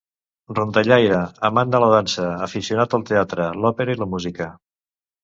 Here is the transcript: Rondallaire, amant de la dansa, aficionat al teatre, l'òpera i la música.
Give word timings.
Rondallaire, 0.59 1.19
amant 1.49 1.75
de 1.75 1.81
la 1.83 1.89
dansa, 1.91 2.25
aficionat 2.45 2.97
al 2.99 3.05
teatre, 3.11 3.47
l'òpera 3.65 3.97
i 3.97 4.01
la 4.01 4.09
música. 4.15 4.49